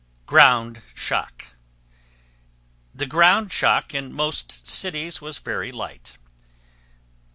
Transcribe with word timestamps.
GROUND 0.25 0.81
SHOCK 0.95 1.53
The 2.91 3.05
ground 3.05 3.51
shock 3.51 3.93
in 3.93 4.11
most 4.11 4.65
cities 4.65 5.21
was 5.21 5.37
very 5.37 5.71
light. 5.71 6.17